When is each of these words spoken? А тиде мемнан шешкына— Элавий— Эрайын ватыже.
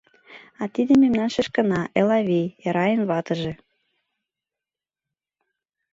А 0.61 0.63
тиде 0.73 0.93
мемнан 1.01 1.29
шешкына— 1.35 1.81
Элавий— 1.99 2.47
Эрайын 2.67 3.01
ватыже. 3.09 3.53